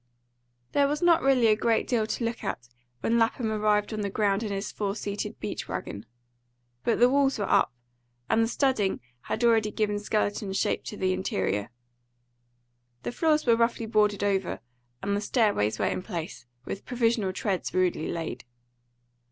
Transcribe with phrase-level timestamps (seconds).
[0.71, 2.67] There was not really a great deal to look at
[3.01, 6.07] when Lapham arrived on the ground in his four seated beach wagon.
[6.83, 7.71] But the walls were up,
[8.27, 11.69] and the studding had already given skeleton shape to the interior.
[13.03, 14.61] The floors were roughly boarded over,
[15.03, 18.43] and the stairways were in place, with provisional treads rudely laid.